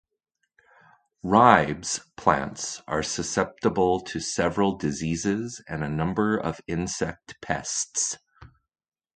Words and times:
"Ribes" 1.21 1.99
plants 2.17 2.81
are 2.87 3.03
susceptible 3.03 3.99
to 3.99 4.19
several 4.19 4.75
diseases 4.79 5.63
and 5.67 5.83
a 5.83 5.89
number 5.89 6.37
of 6.39 6.59
insect 6.65 7.39
pests. 7.39 8.17